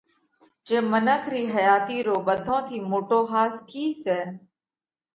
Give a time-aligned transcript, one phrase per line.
[0.67, 4.19] جي منک رِي حياتِي رو ٻڌون ٿِي موٽو ۿاس ڪِي سئہ؟